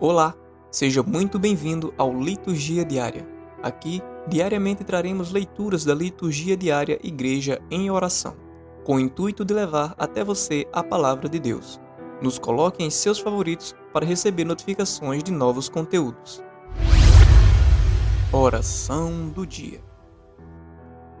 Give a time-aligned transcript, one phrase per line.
[0.00, 0.32] Olá,
[0.70, 3.26] seja muito bem-vindo ao Liturgia Diária.
[3.60, 8.36] Aqui, diariamente traremos leituras da Liturgia Diária Igreja em Oração,
[8.84, 11.80] com o intuito de levar até você a palavra de Deus.
[12.22, 16.44] Nos coloque em seus favoritos para receber notificações de novos conteúdos.
[18.32, 19.80] Oração do Dia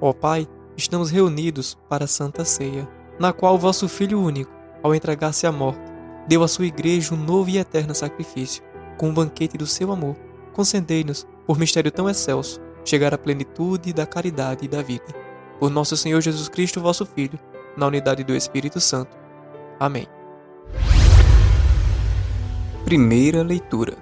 [0.00, 2.88] Ó Pai, estamos reunidos para a Santa Ceia,
[3.20, 4.50] na qual vosso Filho único,
[4.82, 5.93] ao entregar-se à morte,
[6.26, 8.62] deu à sua igreja um novo e eterno sacrifício,
[8.96, 10.16] com o um banquete do seu amor.
[10.52, 15.14] Concedei-nos, por mistério tão excelso, chegar à plenitude da caridade e da vida.
[15.58, 17.38] Por nosso Senhor Jesus Cristo, vosso Filho,
[17.76, 19.16] na unidade do Espírito Santo.
[19.78, 20.06] Amém.
[22.84, 23.96] Primeira leitura.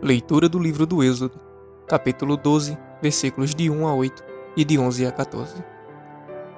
[0.00, 1.40] Leitura do livro do Êxodo,
[1.88, 4.24] capítulo 12, versículos de 1 a 8
[4.56, 5.56] e de 11 a 14.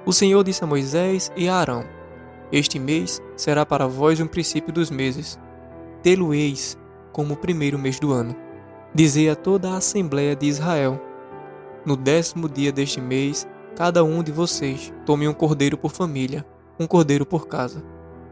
[0.05, 1.83] O Senhor disse a Moisés e a Arão:
[2.51, 5.39] este mês será para vós um princípio dos meses.
[6.03, 6.77] Tê-lo-eis
[7.11, 8.35] como o primeiro mês do ano.
[8.93, 10.99] Dizei a toda a Assembleia de Israel:
[11.85, 16.45] No décimo dia deste mês, cada um de vocês tome um cordeiro por família,
[16.79, 17.83] um cordeiro por casa.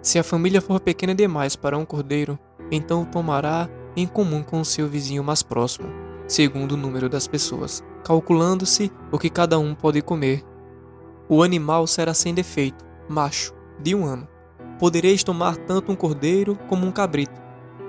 [0.02, 2.38] Se a família for pequena demais para um cordeiro,
[2.72, 5.90] então o tomará em comum com o seu vizinho mais próximo,
[6.28, 10.44] segundo o número das pessoas, calculando-se o que cada um pode comer.
[11.28, 14.28] O animal será sem defeito, macho, de um ano.
[14.78, 17.42] Podereis tomar tanto um cordeiro como um cabrito,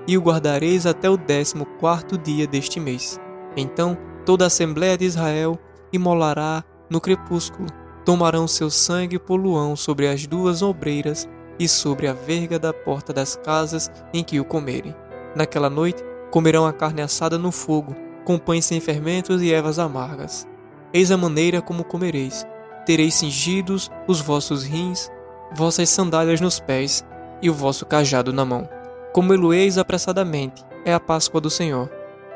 [0.07, 3.19] e o guardareis até o décimo quarto dia deste mês.
[3.55, 5.59] Então toda a Assembléia de Israel
[5.91, 7.67] imolará no crepúsculo,
[8.05, 11.27] tomarão seu sangue poluão sobre as duas obreiras
[11.59, 14.95] e sobre a verga da porta das casas em que o comerem.
[15.35, 20.47] Naquela noite comerão a carne assada no fogo, com pães sem fermentos e ervas amargas.
[20.93, 22.45] Eis a maneira como comereis.
[22.85, 25.09] Tereis cingidos os vossos rins
[25.53, 27.05] vossas sandálias nos pés
[27.41, 28.69] e o vosso cajado na mão.
[29.13, 31.89] Como eloeis apressadamente, é a Páscoa do Senhor.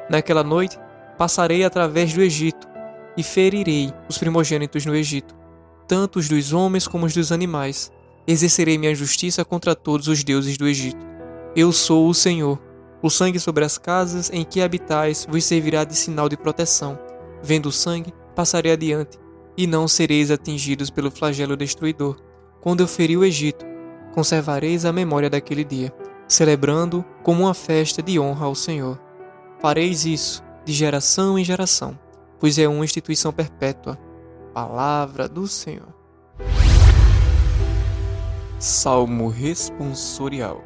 [0.09, 0.77] Naquela noite
[1.17, 2.67] passarei através do Egito
[3.15, 5.33] e ferirei os primogênitos no Egito,
[5.87, 7.91] tanto os dos homens como os dos animais.
[8.27, 11.05] Exercerei minha justiça contra todos os deuses do Egito.
[11.55, 12.59] Eu sou o Senhor.
[13.01, 16.97] O sangue sobre as casas em que habitais vos servirá de sinal de proteção.
[17.41, 19.19] Vendo o sangue, passarei adiante,
[19.55, 22.17] e não sereis atingidos pelo flagelo destruidor
[22.65, 23.63] quando eu feri o Egito,
[24.11, 25.93] conservareis a memória daquele dia,
[26.27, 28.99] celebrando como uma festa de honra ao Senhor.
[29.59, 31.95] Fareis isso de geração em geração,
[32.39, 33.99] pois é uma instituição perpétua.
[34.51, 35.93] Palavra do Senhor.
[38.57, 40.63] Salmo responsorial.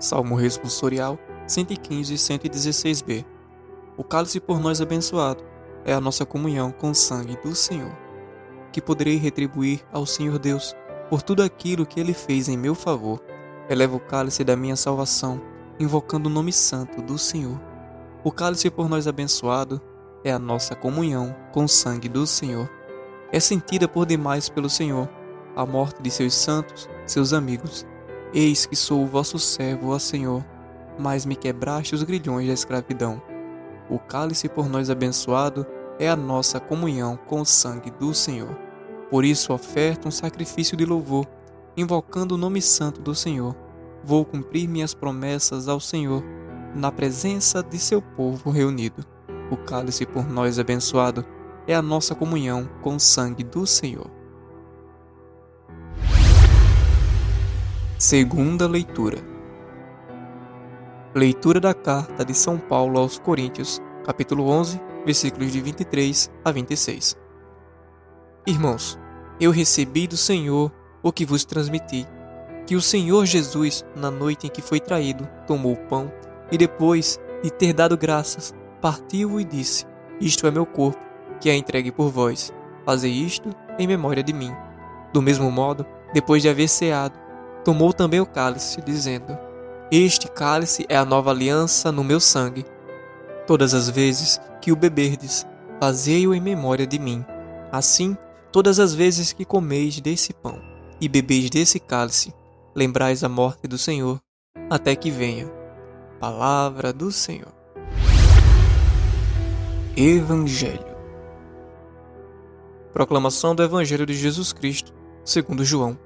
[0.00, 3.24] Salmo responsorial 115 e 116b.
[3.96, 5.44] O cálice por nós abençoado
[5.84, 7.96] é a nossa comunhão com o sangue do Senhor,
[8.72, 10.74] que poderei retribuir ao Senhor Deus
[11.08, 13.20] por tudo aquilo que ele fez em meu favor.
[13.68, 15.40] Elevo o cálice da minha salvação,
[15.78, 17.60] invocando o nome santo do Senhor.
[18.22, 19.80] O cálice por nós abençoado
[20.24, 22.70] é a nossa comunhão com o sangue do Senhor.
[23.30, 25.08] É sentida por demais pelo Senhor
[25.56, 27.86] a morte de seus santos, seus amigos.
[28.32, 30.44] Eis que sou o vosso servo, ó Senhor,
[30.98, 33.22] mas me quebraste os grilhões da escravidão.
[33.88, 35.66] O cálice por nós abençoado
[35.98, 38.63] é a nossa comunhão com o sangue do Senhor.
[39.14, 41.24] Por isso oferto um sacrifício de louvor,
[41.76, 43.54] invocando o nome santo do Senhor.
[44.02, 46.20] Vou cumprir minhas promessas ao Senhor,
[46.74, 49.06] na presença de seu povo reunido.
[49.52, 51.24] O cálice por nós abençoado
[51.64, 54.10] é a nossa comunhão com o sangue do Senhor.
[57.96, 59.18] Segunda leitura.
[61.14, 67.16] Leitura da carta de São Paulo aos Coríntios, capítulo 11, versículos de 23 a 26.
[68.44, 68.98] Irmãos,
[69.40, 70.72] eu recebi do Senhor
[71.02, 72.06] o que vos transmiti,
[72.66, 76.10] que o Senhor Jesus, na noite em que foi traído, tomou o pão
[76.50, 79.84] e depois de ter dado graças, partiu e disse:
[80.20, 81.00] Isto é meu corpo,
[81.40, 82.52] que é entregue por vós.
[82.84, 84.54] Fazei isto em memória de mim.
[85.12, 87.18] Do mesmo modo, depois de haver ceado,
[87.64, 89.36] tomou também o cálice, dizendo:
[89.90, 92.64] Este cálice é a nova aliança no meu sangue.
[93.46, 95.46] Todas as vezes que o beberdes,
[95.80, 97.24] fazei-o em memória de mim.
[97.70, 98.16] Assim,
[98.54, 100.62] todas as vezes que comeis desse pão
[101.00, 102.32] e bebeis desse cálice,
[102.72, 104.20] lembrais a morte do Senhor,
[104.70, 105.50] até que venha.
[106.20, 107.52] Palavra do Senhor.
[109.96, 110.86] Evangelho.
[112.92, 115.98] Proclamação do Evangelho de Jesus Cristo, segundo João,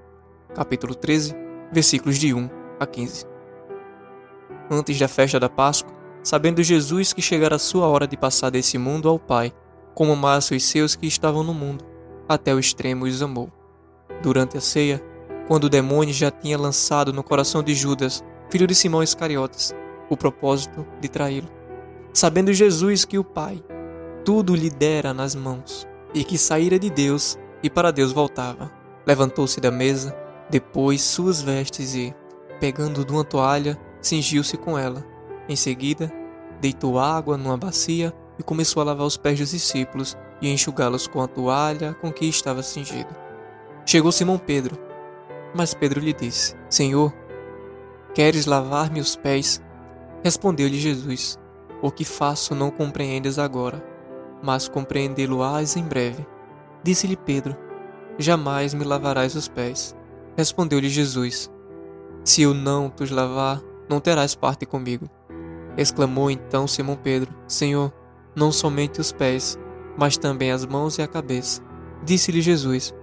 [0.54, 1.34] capítulo 13,
[1.70, 2.48] versículos de 1
[2.80, 3.26] a 15.
[4.70, 8.78] Antes da festa da Páscoa, sabendo Jesus que chegara a sua hora de passar desse
[8.78, 9.52] mundo ao Pai,
[9.94, 11.97] como amasse os seus que estavam no mundo,
[12.28, 13.50] até o extremo os amou.
[14.22, 15.02] Durante a ceia,
[15.46, 19.74] quando o demônio já tinha lançado no coração de Judas, filho de Simão Iscariotes,
[20.10, 21.48] o propósito de traí-lo.
[22.12, 23.62] Sabendo Jesus que o Pai
[24.24, 28.70] tudo lhe dera nas mãos, e que saíra de Deus e para Deus voltava,
[29.06, 30.14] levantou-se da mesa,
[30.50, 32.14] depois suas vestes e,
[32.60, 35.02] pegando de uma toalha, cingiu-se com ela.
[35.48, 36.12] Em seguida,
[36.60, 41.20] deitou água numa bacia e começou a lavar os pés dos discípulos e enxugá-los com
[41.20, 43.14] a toalha com que estava cingido.
[43.84, 44.78] Chegou Simão Pedro,
[45.54, 47.12] mas Pedro lhe disse: Senhor,
[48.14, 49.62] queres lavar-me os pés?
[50.22, 51.38] Respondeu-lhe Jesus:
[51.80, 53.82] O que faço não compreendes agora,
[54.42, 56.26] mas compreendê-lo-ás em breve.
[56.82, 57.56] Disse-lhe Pedro:
[58.18, 59.96] Jamais me lavarás os pés.
[60.36, 61.50] Respondeu-lhe Jesus:
[62.24, 65.08] Se eu não tos lavar, não terás parte comigo.
[65.76, 67.92] Exclamou então Simão Pedro: Senhor,
[68.34, 69.58] não somente os pés,
[69.98, 71.60] mas também as mãos e a cabeça.
[72.04, 72.94] Disse-lhe Jesus: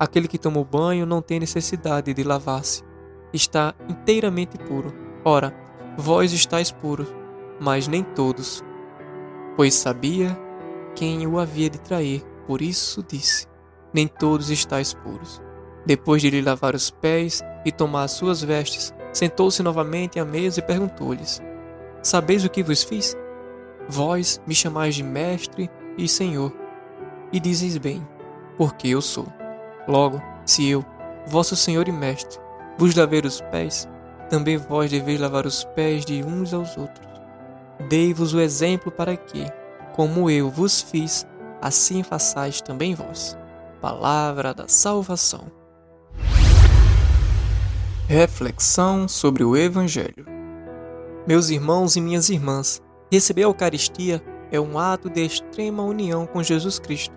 [0.00, 2.82] Aquele que toma o banho não tem necessidade de lavar-se,
[3.32, 4.92] está inteiramente puro.
[5.24, 5.54] Ora,
[5.96, 7.06] vós estáis puros,
[7.60, 8.64] mas nem todos.
[9.56, 10.36] Pois sabia
[10.94, 13.46] quem o havia de trair, por isso disse:
[13.92, 15.42] Nem todos estáis puros.
[15.84, 20.60] Depois de lhe lavar os pés e tomar as suas vestes, sentou-se novamente à mesa
[20.60, 21.42] e perguntou-lhes:
[22.02, 23.14] Sabeis o que vos fiz?
[23.86, 26.52] Vós me chamais de mestre e senhor,
[27.32, 28.06] e dizes bem,
[28.56, 29.26] porque eu sou.
[29.86, 30.84] Logo, se eu,
[31.26, 32.38] vosso Senhor e Mestre,
[32.78, 33.88] vos lavei os pés,
[34.30, 37.08] também vós deveis lavar os pés de uns aos outros.
[37.88, 39.44] Dei-vos o exemplo para que,
[39.94, 41.26] como eu vos fiz,
[41.60, 43.36] assim façais também vós.
[43.80, 45.50] Palavra da salvação.
[48.06, 50.26] Reflexão sobre o Evangelho.
[51.26, 56.42] Meus irmãos e minhas irmãs, receber a Eucaristia é um ato de extrema união com
[56.42, 57.14] Jesus Cristo,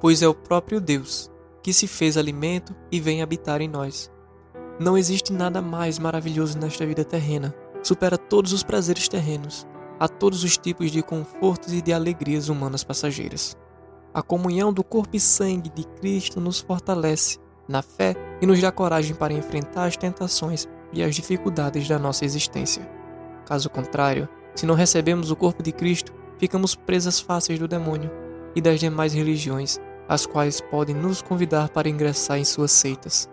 [0.00, 1.30] pois é o próprio Deus
[1.62, 4.08] que se fez alimento e vem habitar em nós.
[4.78, 7.52] Não existe nada mais maravilhoso nesta vida terrena.
[7.82, 9.66] Supera todos os prazeres terrenos,
[9.98, 13.56] a todos os tipos de confortos e de alegrias humanas passageiras.
[14.14, 17.38] A comunhão do corpo e sangue de Cristo nos fortalece
[17.68, 22.24] na fé e nos dá coragem para enfrentar as tentações e as dificuldades da nossa
[22.24, 22.88] existência.
[23.44, 28.10] Caso contrário, se não recebemos o corpo de Cristo, ficamos presas fáceis do demônio
[28.54, 33.28] e das demais religiões as quais podem nos convidar para ingressar em suas seitas.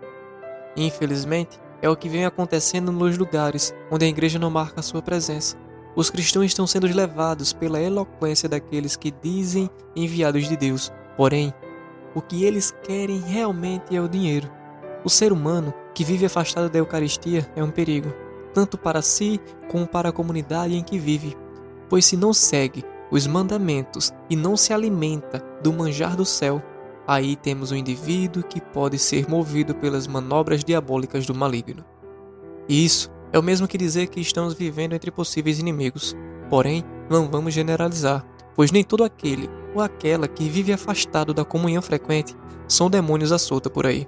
[0.76, 5.56] Infelizmente, é o que vem acontecendo nos lugares onde a igreja não marca sua presença.
[5.94, 11.54] Os cristãos estão sendo levados pela eloquência daqueles que dizem enviados de Deus, porém,
[12.14, 14.50] o que eles querem realmente é o dinheiro.
[15.04, 18.12] O ser humano que vive afastado da Eucaristia é um perigo,
[18.52, 21.36] tanto para si como para a comunidade em que vive,
[21.88, 26.62] pois se não segue os mandamentos e não se alimenta do manjar do céu,
[27.06, 31.84] aí temos um indivíduo que pode ser movido pelas manobras diabólicas do maligno.
[32.68, 36.16] E isso é o mesmo que dizer que estamos vivendo entre possíveis inimigos.
[36.48, 38.24] Porém, não vamos generalizar,
[38.54, 42.34] pois nem todo aquele ou aquela que vive afastado da comunhão frequente
[42.66, 44.06] são demônios à solta por aí.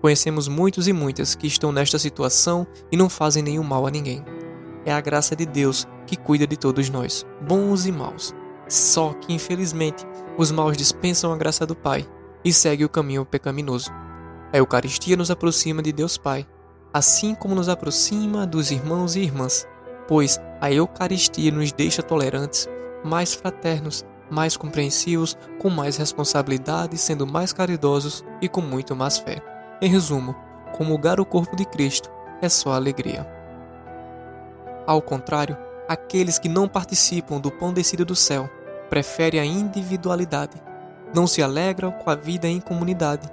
[0.00, 4.24] Conhecemos muitos e muitas que estão nesta situação e não fazem nenhum mal a ninguém.
[4.84, 8.34] É a graça de Deus que cuida de todos nós, bons e maus.
[8.66, 10.06] Só que, infelizmente,
[10.36, 12.08] os maus dispensam a graça do Pai
[12.44, 13.90] e seguem o caminho pecaminoso.
[14.52, 16.46] A Eucaristia nos aproxima de Deus Pai,
[16.92, 19.66] assim como nos aproxima dos irmãos e irmãs,
[20.06, 22.66] pois a Eucaristia nos deixa tolerantes,
[23.04, 29.42] mais fraternos, mais compreensivos, com mais responsabilidade, sendo mais caridosos e com muito mais fé.
[29.80, 30.34] Em resumo,
[30.76, 33.26] comungar o corpo de Cristo é só alegria.
[34.86, 35.56] Ao contrário,
[35.88, 38.48] aqueles que não participam do pão descido do céu
[38.90, 40.62] prefere a individualidade,
[41.14, 43.28] não se alegram com a vida em comunidade,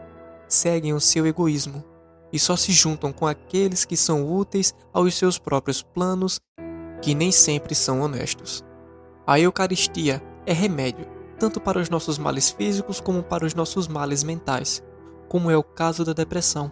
[0.48, 1.84] seguem o seu egoísmo
[2.32, 6.40] e só se juntam com aqueles que são úteis aos seus próprios planos,
[7.02, 8.64] que nem sempre são honestos.
[9.28, 14.24] A Eucaristia é remédio tanto para os nossos males físicos como para os nossos males
[14.24, 14.84] mentais,
[15.28, 16.72] como é o caso da depressão.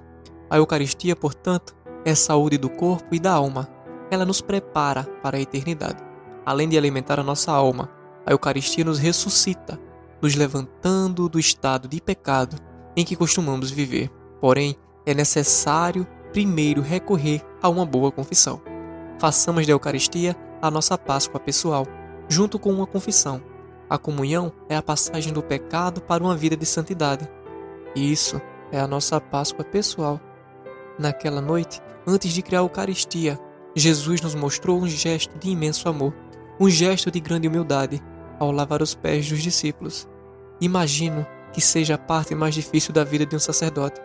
[0.50, 1.75] A Eucaristia, portanto,
[2.06, 3.68] é saúde do corpo e da alma.
[4.13, 5.98] Ela nos prepara para a eternidade.
[6.46, 7.89] Além de alimentar a nossa alma,
[8.24, 9.79] a Eucaristia nos ressuscita,
[10.22, 12.55] nos levantando do estado de pecado
[12.96, 14.12] em que costumamos viver.
[14.39, 18.62] Porém, é necessário primeiro recorrer a uma boa confissão.
[19.17, 21.88] Façamos da Eucaristia a nossa Páscoa pessoal,
[22.29, 23.41] junto com uma confissão.
[23.89, 27.27] A comunhão é a passagem do pecado para uma vida de santidade.
[27.96, 28.39] Isso
[28.72, 30.22] é a nossa Páscoa pessoal.
[31.00, 33.39] Naquela noite, antes de criar a Eucaristia,
[33.75, 36.13] Jesus nos mostrou um gesto de imenso amor,
[36.60, 38.01] um gesto de grande humildade,
[38.39, 40.08] ao lavar os pés dos discípulos.
[40.62, 44.01] Imagino que seja a parte mais difícil da vida de um sacerdote,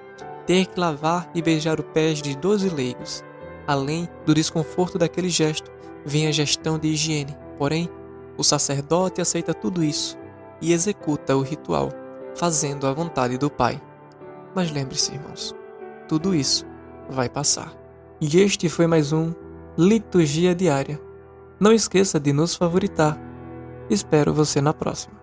[0.46, 3.22] ter que lavar e beijar os pés de doze leigos.
[3.66, 5.70] Além do desconforto daquele gesto,
[6.04, 7.36] vem a gestão de higiene.
[7.58, 7.88] Porém,
[8.36, 10.16] o sacerdote aceita tudo isso
[10.60, 11.90] e executa o ritual,
[12.34, 13.80] fazendo a vontade do Pai.
[14.54, 15.54] Mas lembre-se, irmãos,
[16.08, 16.64] tudo isso
[17.10, 17.74] vai passar.
[18.20, 19.32] E este foi mais um
[19.80, 21.00] Liturgia Diária.
[21.60, 23.16] Não esqueça de nos favoritar.
[23.88, 25.17] Espero você na próxima.